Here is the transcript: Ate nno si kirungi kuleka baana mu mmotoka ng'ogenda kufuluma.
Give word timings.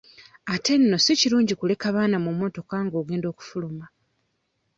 Ate 0.53 0.73
nno 0.81 0.97
si 1.03 1.11
kirungi 1.19 1.53
kuleka 1.59 1.87
baana 1.95 2.17
mu 2.23 2.29
mmotoka 2.33 2.75
ng'ogenda 2.85 3.29
kufuluma. 3.37 3.85